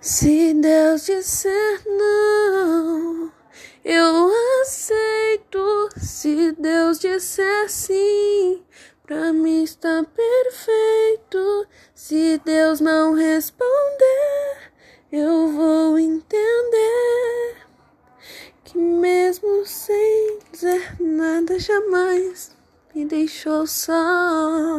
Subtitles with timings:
[0.00, 3.32] Se Deus disser não,
[3.84, 4.30] eu
[4.62, 5.88] aceito.
[5.96, 8.62] Se Deus disser sim,
[9.04, 11.66] pra mim está perfeito.
[11.96, 14.72] Se Deus não responder,
[15.10, 17.56] eu vou entender
[18.62, 22.56] que mesmo sem dizer nada jamais
[22.94, 24.77] me deixou só.